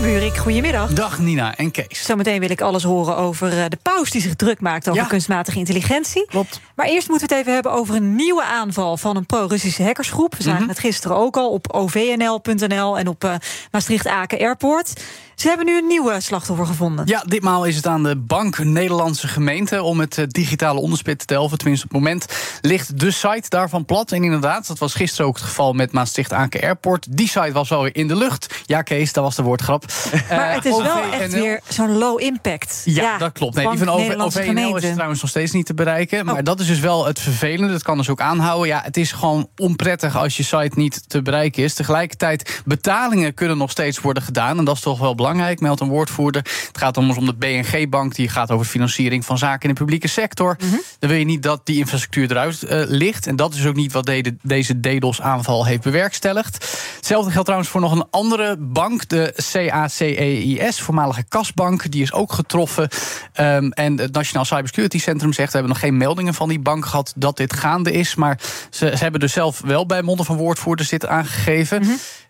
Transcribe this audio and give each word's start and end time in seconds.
Van 0.00 0.08
Buurik, 0.08 0.36
goedemiddag. 0.36 0.92
Dag 0.92 1.18
Nina 1.18 1.56
en 1.56 1.70
Kees. 1.70 2.04
Zometeen 2.04 2.40
wil 2.40 2.50
ik 2.50 2.60
alles 2.60 2.82
horen 2.82 3.16
over 3.16 3.58
eh, 3.58 3.64
de 3.68 3.78
paus 3.82 4.10
die 4.10 4.20
zich 4.20 4.34
druk 4.34 4.60
maakt 4.60 4.88
over 4.88 5.02
Ja. 5.02 5.08
kunstmatige 5.08 5.58
intelligentie. 5.58 6.26
Klopt. 6.26 6.60
Maar 6.76 6.86
eerst 6.86 7.08
moeten 7.08 7.28
we 7.28 7.34
het 7.34 7.42
even 7.42 7.54
hebben 7.54 7.72
over 7.72 7.94
een 7.94 8.14
nieuwe 8.14 8.44
aanval 8.44 8.96
van 8.96 9.16
een 9.16 9.26
pro-Russische 9.26 9.82
hackersgroep. 9.82 10.34
We 10.36 10.42
zagen 10.42 10.60
Mhm. 10.60 10.68
het 10.68 10.78
gisteren 10.78 11.16
ook 11.16 11.36
al 11.36 11.50
op 11.50 11.72
ovnl.nl 11.74 12.98
en 12.98 13.08
op 13.08 13.24
eh, 13.24 13.34
Maastricht-Aken 13.70 14.38
Airport. 14.38 15.00
Ze 15.34 15.48
hebben 15.48 15.66
nu 15.66 15.78
een 15.78 15.86
nieuwe 15.86 16.20
slachtoffer 16.20 16.66
gevonden. 16.66 17.06
Ja, 17.06 17.22
ditmaal 17.26 17.64
is 17.64 17.76
het 17.76 17.86
aan 17.86 18.02
de 18.02 18.16
Bank 18.16 18.58
Nederlandse 18.58 19.28
Gemeente 19.28 19.82
om 19.82 20.00
het 20.00 20.18
eh, 20.18 20.24
digitale 20.28 20.80
onderspit 20.80 21.18
te 21.18 21.26
delven. 21.26 21.58
Tenminste, 21.58 21.86
op 21.86 21.92
het 21.92 22.00
moment 22.02 22.26
ligt 22.60 23.00
de 23.00 23.10
site 23.10 23.48
daarvan 23.48 23.84
plat. 23.84 24.12
En 24.12 24.24
inderdaad, 24.24 24.66
dat 24.66 24.78
was 24.78 24.94
gisteren 24.94 25.26
ook 25.26 25.36
het 25.36 25.44
geval 25.44 25.72
met 25.72 25.92
Maastricht-Aken 25.92 26.60
Airport. 26.60 27.06
Die 27.16 27.28
site 27.28 27.52
was 27.52 27.72
alweer 27.72 27.96
in 27.96 28.08
de 28.08 28.16
lucht. 28.16 28.54
Ja, 28.66 28.82
Kees, 28.82 29.12
dat 29.12 29.24
was 29.24 29.36
de 29.36 29.42
woordgrap. 29.42 29.84
Maar 30.28 30.48
Eh, 30.48 30.54
het 30.54 30.64
is 30.64 30.76
wel 30.82 31.02
echt 31.12 31.32
weer 31.32 31.60
zo'n 31.68 31.98
low 31.98 32.20
impact. 32.20 32.82
Ja, 32.84 33.18
dat 33.18 33.32
klopt. 33.32 33.54
Nee, 33.54 33.68
die 33.68 33.78
van 33.78 33.88
OV, 33.88 34.14
OVNL 34.16 34.76
is 34.76 34.92
trouwens 34.92 35.20
nog 35.20 35.30
steeds 35.30 35.52
niet 35.52 35.66
te 35.66 35.74
bereiken. 35.74 36.24
Maar 36.24 36.34
Oh. 36.38 36.42
dat 36.44 36.60
is 36.60 36.66
dus 36.66 36.80
wel 36.80 37.06
het 37.06 37.20
vervelende. 37.20 37.72
Dat 37.72 37.82
kan 37.82 37.96
dus 37.96 38.08
ook 38.08 38.20
aanhouden. 38.20 38.68
Ja, 38.68 38.80
het 38.84 38.96
is 38.96 39.12
gewoon 39.12 39.48
onprettig 39.56 40.16
als 40.16 40.36
je 40.36 40.42
site 40.42 40.70
niet 40.74 41.08
te 41.08 41.22
bereiken 41.22 41.62
is. 41.62 41.74
Tegelijkertijd, 41.74 42.62
betalingen 42.64 43.34
kunnen 43.34 43.56
nog 43.58 43.70
steeds 43.70 44.00
worden 44.00 44.22
gedaan. 44.22 44.58
En 44.58 44.64
dat 44.64 44.74
is 44.76 44.80
toch 44.82 44.98
wel 44.98 45.14
belangrijk, 45.14 45.60
meldt 45.60 45.80
een 45.80 45.88
woordvoerder. 45.88 46.42
Het 46.66 46.78
gaat 46.78 46.96
om 46.96 47.10
om 47.10 47.26
de 47.26 47.34
BNG-bank. 47.34 48.14
Die 48.14 48.28
gaat 48.28 48.50
over 48.50 48.66
financiering 48.66 49.24
van 49.24 49.38
zaken 49.38 49.68
in 49.68 49.74
de 49.74 49.80
publieke 49.80 50.08
sector. 50.08 50.56
Mhm. 50.62 50.70
Dan 50.98 51.10
wil 51.10 51.18
je 51.18 51.24
niet 51.24 51.42
dat 51.42 51.60
die 51.66 51.78
infrastructuur 51.78 52.30
eruit 52.30 52.62
eh, 52.62 52.80
ligt. 52.86 53.26
En 53.26 53.36
dat 53.36 53.54
is 53.54 53.66
ook 53.66 53.74
niet 53.74 53.92
wat 53.92 54.06
de- 54.06 54.36
deze 54.42 54.80
DDoS-aanval 54.80 55.66
heeft 55.66 55.82
bewerkstelligd. 55.82 56.78
Hetzelfde 56.96 57.30
geldt 57.30 57.44
trouwens 57.44 57.70
voor 57.70 57.80
nog 57.80 57.92
een 57.92 58.06
andere 58.10 58.56
bank. 58.58 59.08
De 59.08 59.32
CACEIS, 59.80 60.80
voormalige 60.80 61.24
kasbank. 61.28 61.90
Die 61.90 62.02
is 62.02 62.12
ook 62.12 62.32
getroffen. 62.32 62.88
Ehm, 63.32 63.70
en 63.70 63.98
het 63.98 64.12
Nationaal 64.12 64.44
Cybersecurity 64.44 64.98
Centrum 64.98 65.32
zegt... 65.32 65.52
we 65.52 65.58
hebben 65.58 65.72
nog 65.72 65.82
geen 65.82 65.96
meldingen 65.96 66.34
van 66.34 66.48
die 66.48 66.58
bank 66.58 66.86
gehad 66.86 67.12
dat 67.16 67.36
dit 67.36 67.54
gaande 67.54 67.92
is. 67.92 68.14
Maar 68.14 68.38
ze, 68.70 68.92
ze 68.96 69.02
hebben 69.02 69.20
dus 69.20 69.32
zelf 69.32 69.60
wel 69.60 69.86
bij 69.86 70.02
monden 70.02 70.26
van 70.26 70.36
woordvoerders 70.36 70.88
dit 70.88 71.06
aangegeven. 71.06 71.82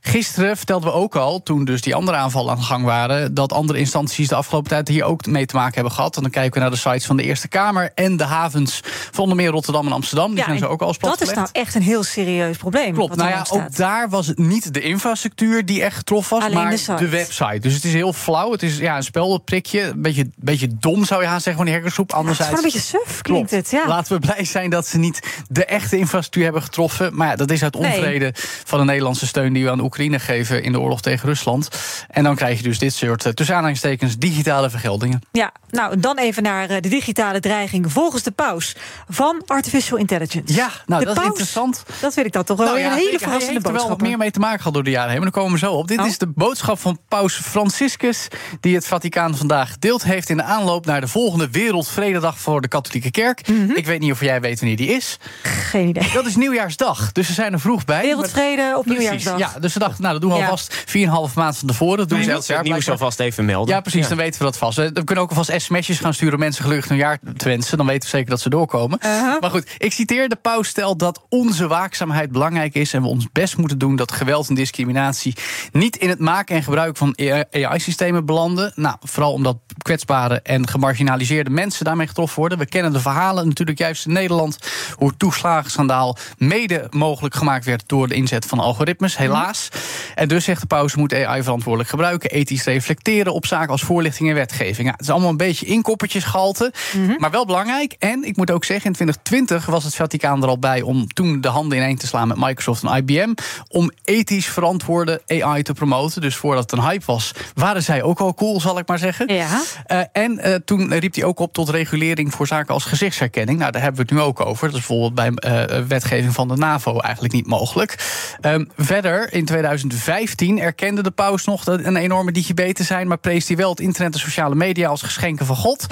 Gisteren 0.02 0.56
vertelden 0.56 0.88
we 0.88 0.94
ook 0.94 1.16
al, 1.16 1.42
toen 1.42 1.64
dus 1.64 1.80
die 1.80 1.94
andere 1.94 2.16
aanvallen 2.16 2.50
aan 2.52 2.58
de 2.58 2.64
gang 2.64 2.84
waren... 2.84 3.34
dat 3.34 3.52
andere 3.52 3.78
instanties 3.78 4.28
de 4.28 4.34
afgelopen 4.34 4.68
tijd 4.70 4.88
hier 4.88 5.04
ook 5.04 5.26
mee 5.26 5.46
te 5.46 5.56
maken 5.56 5.74
hebben 5.74 5.92
gehad. 5.92 6.16
En 6.16 6.22
dan 6.22 6.30
kijken 6.30 6.52
we 6.52 6.58
naar 6.60 6.70
de 6.70 6.76
sites 6.76 7.06
van 7.06 7.16
de 7.16 7.22
Eerste 7.22 7.48
Kamer... 7.48 7.90
en 7.94 8.16
de 8.16 8.24
havens 8.24 8.80
van 9.10 9.22
onder 9.22 9.36
meer 9.36 9.50
Rotterdam 9.50 9.86
en 9.86 9.92
Amsterdam. 9.92 10.28
Die 10.34 10.38
zijn 10.38 10.50
en 10.50 10.58
ze 10.58 10.66
ook 10.68 10.80
al 10.82 10.88
eens 10.88 10.98
dat 10.98 11.20
is 11.20 11.34
nou 11.34 11.48
echt 11.52 11.74
een 11.74 11.82
heel 11.82 12.02
serieus 12.02 12.56
probleem. 12.56 12.94
Klopt, 12.94 13.16
nou 13.16 13.28
ja, 13.30 13.46
ook 13.50 13.76
daar 13.76 14.08
was 14.08 14.26
het 14.26 14.38
niet 14.38 14.74
de 14.74 14.80
infrastructuur 14.80 15.66
die 15.66 15.82
echt 15.82 15.96
getroffen 15.96 16.36
was, 16.36 16.44
Alleen 16.44 16.56
maar 16.56 16.70
de 16.70 16.76
de, 16.76 16.82
site. 16.82 17.08
website. 17.08 17.58
Dus 17.58 17.74
het 17.74 17.84
is 17.84 17.92
heel 17.92 18.12
flauw. 18.12 18.52
Het 18.52 18.62
is 18.62 18.76
ja, 18.78 18.96
een 18.96 19.02
spelprikje. 19.02 19.80
Een 19.82 20.02
beetje, 20.02 20.30
beetje 20.36 20.68
dom 20.78 21.04
zou 21.04 21.22
je 21.22 21.26
gaan 21.28 21.40
zeggen 21.40 21.54
van 21.54 21.64
die 21.64 21.74
hackersgroep. 21.74 22.10
Ja, 22.10 22.16
het 22.16 22.24
is 22.24 22.30
Anderzijds. 22.38 22.60
gewoon 22.60 22.72
een 22.74 22.80
beetje 22.80 22.98
suf, 23.08 23.20
klinkt 23.22 23.48
Klopt. 23.50 23.64
het. 23.64 23.70
Ja. 23.80 23.86
Laten 23.88 24.12
we 24.12 24.18
blij 24.26 24.44
zijn 24.44 24.70
dat 24.70 24.86
ze 24.86 24.98
niet 24.98 25.44
de 25.48 25.64
echte 25.64 25.96
infrastructuur 25.96 26.44
hebben 26.44 26.62
getroffen. 26.62 27.16
Maar 27.16 27.28
ja, 27.28 27.36
dat 27.36 27.50
is 27.50 27.62
uit 27.62 27.78
Nee. 27.78 27.92
onvrede 27.92 28.34
van 28.64 28.78
de 28.78 28.84
Nederlandse 28.84 29.26
steun 29.26 29.52
die 29.52 29.64
we 29.64 29.70
aan 29.70 29.80
Oekraïne 29.90 30.18
geven 30.18 30.62
in 30.62 30.72
de 30.72 30.80
oorlog 30.80 31.00
tegen 31.02 31.28
Rusland. 31.28 31.68
En 32.08 32.24
dan 32.24 32.36
krijg 32.36 32.56
je 32.56 32.62
dus 32.62 32.78
dit 32.78 32.94
soort, 32.94 33.24
eh, 33.26 33.32
tussen 33.32 33.54
aanhalingstekens, 33.54 34.18
digitale 34.18 34.70
vergeldingen. 34.70 35.20
Ja, 35.32 35.52
nou 35.70 36.00
dan 36.00 36.18
even 36.18 36.42
naar 36.42 36.68
eh, 36.70 36.80
de 36.80 36.88
digitale 36.88 37.40
dreiging 37.40 37.92
volgens 37.92 38.22
de 38.22 38.30
paus 38.30 38.76
van 39.08 39.42
artificial 39.46 39.98
intelligence. 39.98 40.54
Ja, 40.54 40.70
nou 40.86 41.00
de 41.00 41.06
dat 41.06 41.16
is 41.18 41.24
interessant. 41.24 41.84
Dat 42.00 42.12
vind 42.14 42.26
ik 42.26 42.32
dan 42.32 42.44
toch 42.44 42.56
wel 42.56 42.66
Nou 42.66 42.78
ja, 42.78 42.86
een 42.86 42.92
hele. 42.92 43.08
Hij 43.08 43.18
verrassende 43.18 43.52
heeft 43.52 43.66
er 43.66 43.72
wel 43.72 43.80
wat 43.80 43.88
boodschap. 43.90 44.08
meer 44.08 44.18
mee 44.18 44.30
te 44.30 44.38
maken 44.38 44.58
gehad 44.58 44.74
door 44.74 44.84
de 44.84 44.90
jaren 44.90 45.10
heen. 45.10 45.20
Maar 45.20 45.30
dan 45.30 45.42
komen 45.42 45.58
we 45.60 45.66
zo 45.66 45.72
op. 45.72 45.88
Dit 45.88 45.98
Oh. 46.00 46.06
is 46.06 46.18
de 46.18 46.26
boodschap 46.26 46.78
van 46.78 46.98
paus 47.08 47.34
Franciscus... 47.34 48.28
die 48.60 48.74
het 48.74 48.86
Vaticaan 48.86 49.36
vandaag 49.36 49.70
gedeeld 49.72 50.02
heeft... 50.02 50.28
in 50.28 50.36
de 50.36 50.42
aanloop 50.42 50.86
naar 50.86 51.00
de 51.00 51.08
volgende 51.08 51.50
Wereldvrededag 51.50 52.38
voor 52.38 52.60
de 52.60 52.68
katholieke 52.68 53.10
kerk. 53.10 53.48
Mhm. 53.48 53.70
Ik 53.70 53.86
weet 53.86 54.00
niet 54.00 54.12
of 54.12 54.20
jij 54.20 54.40
weet 54.40 54.58
wanneer 54.60 54.76
die 54.76 54.88
is. 54.88 55.16
Geen 55.42 55.88
idee. 55.88 56.10
Dat 56.12 56.26
is 56.26 56.36
nieuwjaarsdag, 56.36 57.12
dus 57.12 57.26
ze 57.26 57.32
zijn 57.32 57.52
er 57.52 57.60
vroeg 57.60 57.84
bij. 57.84 58.02
Wereldvrede 58.02 58.74
op 58.76 58.86
nieuwjaarsdag. 58.86 59.38
Ja, 59.38 59.52
dus 59.60 59.72
ze 59.80 59.86
dachten, 59.86 60.02
nou, 60.02 60.12
dat 60.12 60.22
doen 60.22 60.32
we 60.32 60.38
Ja. 60.38 60.44
alvast 60.44 60.84
4,5 61.30 61.34
maand 61.34 61.58
van 61.58 61.68
tevoren. 61.68 61.96
Dat 61.98 62.08
doen 62.08 62.18
Doen 62.18 62.26
ze 62.26 62.32
elk 62.34 62.44
jaar. 62.44 62.62
nieuws 62.62 62.90
alvast 62.90 63.20
even 63.20 63.44
melden. 63.44 63.74
Ja, 63.74 63.80
precies, 63.80 64.08
dan 64.08 64.16
weten 64.16 64.38
we 64.38 64.44
dat 64.44 64.56
vast. 64.56 64.76
We 64.76 64.90
we 64.92 65.04
kunnen 65.04 65.24
ook 65.24 65.30
alvast 65.30 65.62
sms'jes 65.62 65.98
gaan 65.98 66.14
sturen... 66.14 66.34
om 66.34 66.40
mensen 66.40 66.64
gelukkig 66.64 66.90
nieuwjaar 66.90 67.18
te 67.36 67.48
wensen. 67.48 67.76
Dan 67.76 67.86
weten 67.86 68.02
we 68.02 68.16
zeker 68.16 68.30
dat 68.30 68.40
ze 68.40 68.48
doorkomen. 68.48 68.98
Uh-huh. 69.02 69.40
Maar 69.40 69.50
goed, 69.50 69.70
ik 69.78 69.92
citeer 69.92 70.28
de 70.28 70.36
paus 70.36 70.68
stelt 70.68 70.98
dat 70.98 71.24
onze 71.28 71.66
waakzaamheid 71.66 72.32
belangrijk 72.32 72.74
is... 72.74 72.92
en 72.92 73.02
we 73.02 73.08
ons 73.08 73.26
best 73.32 73.56
moeten 73.56 73.78
doen 73.78 73.96
dat 73.96 74.12
geweld 74.12 74.48
en 74.48 74.54
discriminatie... 74.54 75.34
niet 75.72 75.96
in 75.96 76.08
het 76.08 76.18
maken 76.18 76.56
en 76.56 76.62
gebruik 76.62 76.96
van 76.96 77.18
AI-systemen 77.50 78.24
belanden. 78.26 78.72
Nou, 78.74 78.96
vooral 79.00 79.32
omdat 79.32 79.56
kwetsbare 79.82 80.40
en 80.40 80.68
gemarginaliseerde 80.68 81.50
mensen 81.50 81.84
daarmee 81.84 82.06
getroffen 82.06 82.38
worden. 82.38 82.58
We 82.58 82.66
kennen 82.66 82.92
de 82.92 83.00
verhalen 83.00 83.48
natuurlijk 83.48 83.78
juist 83.78 84.06
in 84.06 84.12
Nederland... 84.12 84.58
hoe 84.94 85.08
het 85.08 85.18
toeslagenschandaal 85.18 86.16
mede 86.36 86.86
mogelijk 86.90 87.34
gemaakt 87.34 87.64
werd... 87.64 87.82
door 87.86 88.08
de 88.08 88.14
inzet 88.14 88.46
van 88.46 88.58
algoritmes, 88.58 89.16
helaas. 89.16 89.68
En 90.14 90.28
dus 90.28 90.44
zegt 90.44 90.60
de 90.60 90.66
paus, 90.66 90.94
moet 90.94 91.14
AI 91.14 91.42
verantwoordelijk 91.42 91.90
gebruiken... 91.90 92.30
ethisch 92.30 92.64
reflecteren 92.64 93.32
op 93.32 93.46
zaken 93.46 93.70
als 93.70 93.82
voorlichting 93.82 94.28
en 94.28 94.34
wetgeving. 94.34 94.86
Ja, 94.86 94.92
het 94.92 95.00
is 95.00 95.10
allemaal 95.10 95.30
een 95.30 95.36
beetje 95.36 95.66
inkoppertjesgehalte, 95.66 96.72
maar 97.18 97.30
wel 97.30 97.46
belangrijk. 97.46 97.94
En 97.98 98.24
ik 98.24 98.36
moet 98.36 98.50
ook 98.50 98.64
zeggen, 98.64 98.86
in 98.86 98.92
2020 98.92 99.66
was 99.66 99.84
het 99.84 99.94
Vaticaan 99.94 100.42
er 100.42 100.48
al 100.48 100.58
bij... 100.58 100.82
om 100.82 101.06
toen 101.06 101.40
de 101.40 101.48
handen 101.48 101.78
ineen 101.78 101.96
te 101.96 102.06
slaan 102.06 102.28
met 102.28 102.36
Microsoft 102.36 102.82
en 102.82 102.96
IBM... 102.96 103.34
om 103.68 103.90
ethisch 104.04 104.46
verantwoorde 104.46 105.22
AI 105.26 105.62
te 105.62 105.72
promoten. 105.72 106.20
Dus 106.20 106.36
voordat 106.36 106.70
het 106.70 106.72
een 106.72 106.84
hype 106.86 107.04
was, 107.06 107.32
waren 107.54 107.82
zij 107.82 108.02
ook 108.02 108.20
al 108.20 108.34
cool, 108.34 108.60
zal 108.60 108.78
ik 108.78 108.88
maar 108.88 108.98
zeggen. 108.98 109.34
Ja. 109.34 109.62
Eh, 109.86 110.00
en 110.12 110.38
eh, 110.38 110.54
toen 110.64 110.94
riep 110.94 111.14
hij 111.14 111.24
ook 111.24 111.38
op 111.38 111.52
tot 111.52 111.68
regulering 111.68 112.34
voor 112.34 112.46
zaken 112.46 112.74
als 112.74 112.84
gezichtsherkenning. 112.84 113.58
Nou, 113.58 113.72
daar 113.72 113.82
hebben 113.82 114.00
we 114.06 114.06
het 114.08 114.20
nu 114.20 114.26
ook 114.26 114.40
over. 114.40 114.66
Dat 114.70 114.78
is 114.80 114.86
bijvoorbeeld 114.86 115.14
bij 115.14 115.30
eh, 115.30 115.82
wetgeving 115.86 116.34
van 116.34 116.48
de 116.48 116.56
NAVO 116.56 116.98
eigenlijk 116.98 117.34
niet 117.34 117.46
mogelijk. 117.46 117.98
Ehm, 118.40 118.64
verder, 118.76 119.32
in 119.32 119.44
2015 119.60 120.58
erkende 120.60 121.02
de 121.02 121.10
paus 121.10 121.44
nog 121.44 121.64
dat 121.64 121.84
een 121.84 121.96
enorme 121.96 122.32
digibeten 122.32 122.84
zijn... 122.84 123.08
maar 123.08 123.18
prees 123.18 123.48
hij 123.48 123.56
wel 123.56 123.70
het 123.70 123.80
internet 123.80 124.14
en 124.14 124.20
sociale 124.20 124.54
media 124.54 124.88
als 124.88 125.02
geschenken 125.02 125.46
van 125.46 125.56
God. 125.56 125.86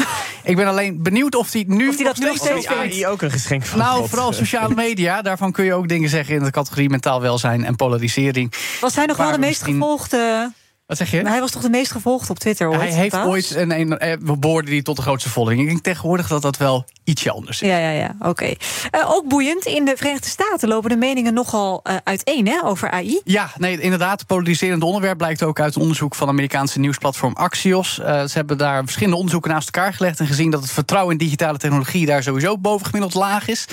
Ik 0.45 0.57
ben 0.57 0.67
alleen 0.67 1.03
benieuwd 1.03 1.35
of 1.35 1.53
hij 1.53 1.65
nu 1.67 1.89
Of 1.89 1.97
dat 1.97 2.07
nog 2.07 2.17
steeds 2.17 2.41
steeds 2.41 2.67
vindt. 2.67 2.95
AI 2.95 3.07
ook 3.07 3.23
een 3.23 3.31
geschenk 3.31 3.65
van 3.65 3.79
Nou, 3.79 3.99
God. 4.01 4.09
vooral 4.09 4.33
sociale 4.33 4.75
media. 4.75 5.23
Daarvan 5.23 5.53
kun 5.53 5.65
je 5.65 5.75
ook 5.75 5.89
dingen 5.89 6.09
zeggen 6.09 6.35
in 6.35 6.43
de 6.45 6.51
categorie 6.51 6.89
mentaal 6.91 7.21
welzijn 7.21 7.65
en 7.65 7.77
polarisering. 7.77 8.53
Was 8.81 8.95
hij 8.97 9.07
nog 9.07 9.17
wel 9.17 9.33
de 9.33 9.39
meest 9.39 9.51
misschien- 9.51 9.73
gevolgde... 9.81 10.53
Wat 10.87 10.97
zeg 10.97 11.11
je? 11.11 11.23
Maar 11.23 11.33
hij 11.33 11.41
was 11.41 11.51
toch 11.51 11.63
de 11.63 11.69
meest 11.71 11.91
gevolgde 11.93 12.31
op 12.31 12.39
Twitter 12.39 12.69
ooit? 12.69 12.81
Hij 12.81 12.91
heeft 12.93 13.11
Paus? 13.11 13.27
ooit 13.27 13.55
een, 13.55 13.81
een, 13.81 13.99
eh, 13.99 14.17
behoorde 14.39 14.71
die 14.71 14.83
tot 14.83 14.97
de 14.97 15.03
grootste 15.03 15.29
volging. 15.31 15.61
Ik 15.61 15.67
denk 15.67 15.83
tegenwoordig 15.83 16.29
dat 16.29 16.43
dat 16.43 16.57
wel 16.57 16.85
ietsje 17.09 17.31
anders 17.31 17.63
is. 17.63 17.69
Ja, 17.69 17.79
ja, 17.79 17.91
ja, 17.91 18.17
oké. 18.21 18.55
Eh, 18.91 19.11
ook 19.11 19.29
boeiend, 19.29 19.65
in 19.65 19.85
de 19.85 19.97
Verenigde 19.97 20.29
Staten 20.29 20.69
lopen 20.69 20.91
de 20.91 20.97
meningen 20.97 21.35
nogal 21.35 21.81
eh, 21.83 21.97
uiteen 22.05 22.47
hè, 22.47 22.65
over 22.65 22.91
AI. 22.91 23.21
Ja, 23.25 23.51
nee, 23.59 23.81
inderdaad. 23.81 24.19
Het 24.19 24.29
polariserende 24.29 24.85
onderwerp 24.85 25.19
blijkt 25.19 25.43
ook 25.43 25.61
uit 25.61 25.75
een 25.75 25.81
onderzoek 25.81 26.15
van 26.15 26.29
Amerikaanse 26.29 26.79
nieuwsplatform 26.79 27.33
Axios. 27.35 27.99
Eh, 28.01 28.25
ze 28.25 28.33
hebben 28.33 28.59
daar 28.59 28.83
verschillende 28.85 29.17
onderzoeken 29.17 29.51
naast 29.51 29.71
elkaar 29.71 29.95
gelegd 29.95 30.21
en 30.21 30.27
gezien 30.27 30.51
dat 30.51 30.63
het 30.63 30.71
vertrouwen 30.71 31.13
in 31.13 31.19
digitale 31.19 31.59
technologie 31.59 32.07
daar 32.07 32.23
sowieso 32.23 32.59
bovengemiddeld 32.59 33.15
laag 33.15 33.49
is. 33.49 33.65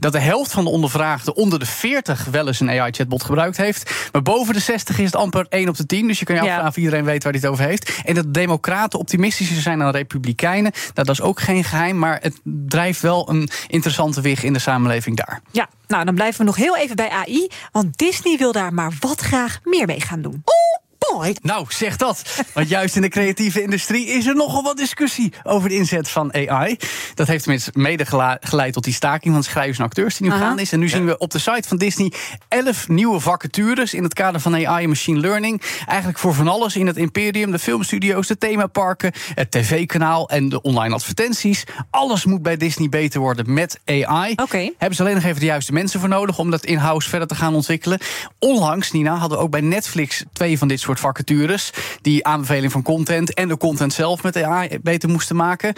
Dat 0.00 0.12
de 0.12 0.20
helft 0.20 0.52
van 0.52 0.64
de 0.64 0.70
ondervraagden 0.70 1.36
onder 1.36 1.58
de 1.58 1.66
40 1.66 2.24
wel 2.30 2.46
eens 2.46 2.60
een 2.60 2.70
AI-chatbot 2.70 3.24
gebruikt 3.24 3.56
heeft. 3.56 4.08
Maar 4.12 4.22
boven 4.22 4.54
de 4.54 4.60
60 4.60 4.98
is 4.98 5.04
het 5.04 5.16
amper 5.16 5.46
1 5.48 5.68
op 5.68 5.76
de 5.76 5.86
10. 5.86 6.06
Dus 6.06 6.18
je 6.18 6.24
kan 6.24 6.34
je 6.34 6.40
Ja. 6.40 6.46
afvragen 6.46 6.70
of 6.70 6.76
iedereen 6.76 7.04
weet 7.04 7.24
waar 7.24 7.32
het 7.32 7.46
over 7.46 7.64
heeft. 7.64 8.00
En 8.04 8.14
dat 8.14 8.34
democraten 8.34 8.98
optimistischer 8.98 9.60
zijn 9.60 9.78
dan 9.78 9.90
republikeinen. 9.90 10.72
Nou, 10.72 11.06
dat 11.06 11.08
is 11.08 11.20
ook 11.20 11.40
geen 11.40 11.64
geheim, 11.64 11.98
maar 11.98 12.18
het 12.22 12.40
drijft 12.84 13.02
wel 13.02 13.28
een 13.28 13.48
interessante 13.68 14.20
weg 14.20 14.42
in 14.42 14.52
de 14.52 14.58
samenleving 14.58 15.16
daar. 15.16 15.40
Ja, 15.50 15.68
nou 15.86 16.04
dan 16.04 16.14
blijven 16.14 16.38
we 16.38 16.46
nog 16.46 16.56
heel 16.56 16.76
even 16.76 16.96
bij 16.96 17.08
AI. 17.08 17.48
Want 17.72 17.98
Disney 17.98 18.36
wil 18.36 18.52
daar 18.52 18.74
maar 18.74 18.92
wat 19.00 19.20
graag 19.20 19.60
meer 19.62 19.86
mee 19.86 20.00
gaan 20.00 20.22
doen. 20.22 20.42
Nou, 21.42 21.66
zeg 21.68 21.96
dat. 21.96 22.22
Want 22.52 22.68
juist 22.68 22.96
in 22.96 23.02
de 23.02 23.08
creatieve 23.08 23.62
industrie 23.62 24.06
is 24.06 24.26
er 24.26 24.34
nogal 24.34 24.62
wat 24.62 24.76
discussie 24.76 25.32
over 25.42 25.68
de 25.68 25.74
inzet 25.74 26.08
van 26.08 26.34
AI. 26.34 26.76
Dat 27.14 27.26
heeft 27.26 27.42
tenminste 27.42 27.70
mede 27.74 28.38
geleid 28.40 28.72
tot 28.72 28.84
die 28.84 28.92
staking 28.92 29.34
van 29.34 29.42
schrijvers 29.42 29.78
en 29.78 29.84
acteurs 29.84 30.16
die 30.16 30.30
nu 30.30 30.36
gaande 30.36 30.62
is. 30.62 30.72
En 30.72 30.78
nu 30.78 30.88
zien 30.88 31.06
we 31.06 31.18
op 31.18 31.30
de 31.30 31.38
site 31.38 31.68
van 31.68 31.76
Disney 31.76 32.12
elf 32.48 32.88
nieuwe 32.88 33.20
vacatures 33.20 33.94
in 33.94 34.02
het 34.02 34.14
kader 34.14 34.40
van 34.40 34.54
AI 34.54 34.82
en 34.82 34.88
machine 34.88 35.20
learning. 35.20 35.62
Eigenlijk 35.86 36.18
voor 36.18 36.34
van 36.34 36.48
alles 36.48 36.76
in 36.76 36.86
het 36.86 36.96
imperium, 36.96 37.50
de 37.50 37.58
filmstudio's, 37.58 38.26
de 38.26 38.38
themaparken, 38.38 39.12
het 39.34 39.50
tv-kanaal 39.50 40.28
en 40.28 40.48
de 40.48 40.62
online 40.62 40.94
advertenties. 40.94 41.64
Alles 41.90 42.24
moet 42.24 42.42
bij 42.42 42.56
Disney 42.56 42.88
beter 42.88 43.20
worden 43.20 43.52
met 43.52 43.80
AI. 43.84 44.32
Oké. 44.36 44.70
Hebben 44.78 44.96
ze 44.96 45.02
alleen 45.02 45.14
nog 45.14 45.24
even 45.24 45.40
de 45.40 45.46
juiste 45.46 45.72
mensen 45.72 46.00
voor 46.00 46.08
nodig 46.08 46.38
om 46.38 46.50
dat 46.50 46.64
in-house 46.64 47.08
verder 47.08 47.28
te 47.28 47.34
gaan 47.34 47.54
ontwikkelen. 47.54 47.98
Onlangs, 48.38 48.92
Nina, 48.92 49.16
hadden 49.16 49.38
we 49.38 49.44
ook 49.44 49.50
bij 49.50 49.60
Netflix 49.60 50.24
twee 50.32 50.58
van 50.58 50.68
dit 50.68 50.80
soort 50.80 51.00
vacatures. 51.04 51.70
Die 52.00 52.26
aanbeveling 52.26 52.72
van 52.72 52.82
content 52.82 53.34
en 53.34 53.48
de 53.48 53.56
content 53.56 53.92
zelf 53.92 54.22
met 54.22 54.42
AI 54.42 54.78
beter 54.82 55.08
moesten 55.08 55.36
maken. 55.36 55.74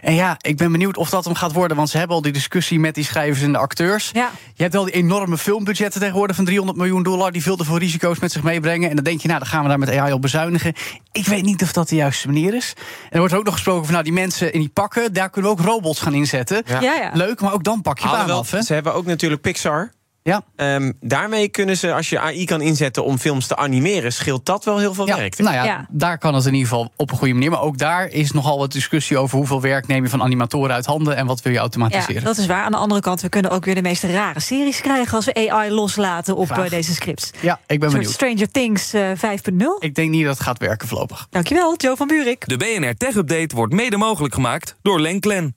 En 0.00 0.14
ja, 0.14 0.36
ik 0.40 0.56
ben 0.56 0.72
benieuwd 0.72 0.96
of 0.96 1.10
dat 1.10 1.24
hem 1.24 1.34
gaat 1.34 1.52
worden. 1.52 1.76
Want 1.76 1.90
ze 1.90 1.98
hebben 1.98 2.16
al 2.16 2.22
die 2.22 2.32
discussie 2.32 2.80
met 2.80 2.94
die 2.94 3.04
schrijvers 3.04 3.42
en 3.42 3.52
de 3.52 3.58
acteurs. 3.58 4.10
Ja. 4.12 4.30
Je 4.54 4.62
hebt 4.62 4.74
wel 4.74 4.84
die 4.84 4.94
enorme 4.94 5.38
filmbudgetten 5.38 6.00
tegenwoordig 6.00 6.36
van 6.36 6.44
300 6.44 6.78
miljoen 6.78 7.02
dollar. 7.02 7.32
Die 7.32 7.42
veel 7.42 7.56
te 7.56 7.64
veel 7.64 7.78
risico's 7.78 8.18
met 8.18 8.32
zich 8.32 8.42
meebrengen. 8.42 8.88
En 8.88 8.94
dan 8.94 9.04
denk 9.04 9.20
je, 9.20 9.28
nou, 9.28 9.40
dan 9.40 9.48
gaan 9.48 9.62
we 9.62 9.68
daar 9.68 9.78
met 9.78 9.96
AI 9.96 10.12
op 10.12 10.22
bezuinigen. 10.22 10.72
Ik 11.12 11.26
weet 11.26 11.44
niet 11.44 11.62
of 11.62 11.72
dat 11.72 11.88
de 11.88 11.96
juiste 11.96 12.26
manier 12.26 12.54
is. 12.54 12.72
En 12.76 12.84
er 13.10 13.18
wordt 13.18 13.34
ook 13.34 13.44
nog 13.44 13.54
gesproken 13.54 13.84
van, 13.84 13.92
nou, 13.92 14.04
die 14.04 14.12
mensen 14.12 14.52
in 14.52 14.60
die 14.60 14.68
pakken, 14.68 15.12
daar 15.12 15.30
kunnen 15.30 15.50
we 15.50 15.58
ook 15.58 15.66
robots 15.66 16.00
gaan 16.00 16.14
inzetten. 16.14 16.62
Ja. 16.66 16.80
Ja, 16.80 16.94
ja. 16.94 17.10
Leuk, 17.14 17.40
maar 17.40 17.52
ook 17.52 17.64
dan 17.64 17.82
pak 17.82 17.98
je 17.98 18.08
baan 18.08 18.30
af. 18.30 18.50
Hè? 18.50 18.62
ze 18.62 18.74
hebben 18.74 18.94
ook 18.94 19.06
natuurlijk 19.06 19.40
Pixar. 19.40 19.90
Ja. 20.28 20.42
Ehm, 20.56 20.92
daarmee 21.00 21.48
kunnen 21.48 21.76
ze, 21.76 21.92
als 21.94 22.08
je 22.08 22.18
AI 22.20 22.44
kan 22.44 22.60
inzetten 22.60 23.04
om 23.04 23.18
films 23.18 23.46
te 23.46 23.56
animeren, 23.56 24.12
scheelt 24.12 24.46
dat 24.46 24.64
wel 24.64 24.78
heel 24.78 24.94
veel 24.94 25.06
Ja, 25.06 25.16
werk. 25.16 25.38
nou 25.38 25.54
ja, 25.54 25.64
Ja. 25.64 25.86
daar 25.90 26.18
kan 26.18 26.34
het 26.34 26.46
in 26.46 26.52
ieder 26.54 26.68
geval 26.68 26.92
op 26.96 27.10
een 27.10 27.16
goede 27.16 27.32
manier. 27.34 27.50
Maar 27.50 27.60
ook 27.62 27.78
daar 27.78 28.06
is 28.08 28.32
nogal 28.32 28.58
wat 28.58 28.72
discussie 28.72 29.18
over 29.18 29.36
hoeveel 29.36 29.60
werk 29.60 29.86
neem 29.86 30.02
je 30.02 30.08
van 30.10 30.22
animatoren 30.22 30.74
uit 30.74 30.86
handen 30.86 31.16
en 31.16 31.26
wat 31.26 31.42
wil 31.42 31.52
je 31.52 31.58
Ja, 31.58 31.64
automatiseren. 31.64 32.24
dat 32.24 32.36
is 32.38 32.46
waar. 32.46 32.62
Aan 32.62 32.70
de 32.72 32.76
andere 32.78 33.00
kant, 33.00 33.20
we 33.20 33.28
kunnen 33.28 33.50
ook 33.50 33.64
weer 33.64 33.74
de 33.74 33.82
meest 33.82 34.02
rare 34.02 34.40
series 34.40 34.80
krijgen 34.80 35.14
als 35.16 35.24
we 35.24 35.50
AI 35.50 35.70
loslaten 35.70 36.36
op 36.36 36.50
eh, 36.50 36.68
deze 36.70 36.94
scripts. 36.94 37.30
Ja, 37.40 37.60
ik 37.66 37.80
ben 37.80 37.90
benieuwd. 37.90 38.10
Stranger 38.12 38.50
Things 38.50 38.92
eh, 38.92 39.10
5.0. 39.16 39.78
Ik 39.78 39.94
denk 39.94 40.10
niet 40.10 40.24
dat 40.24 40.34
het 40.34 40.42
gaat 40.42 40.58
werken 40.58 40.88
voorlopig. 40.88 41.26
Dankjewel, 41.30 41.76
Joe 41.76 41.96
van 41.96 42.06
Buurik. 42.06 42.48
De 42.48 42.56
BNR 42.56 42.94
Tech 42.96 43.14
Update 43.14 43.54
wordt 43.56 43.72
mede 43.72 43.96
mogelijk 43.96 44.34
gemaakt 44.34 44.76
door 44.82 45.00
Lenklen. 45.00 45.56